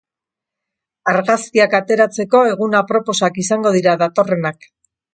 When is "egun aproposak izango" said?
2.55-3.79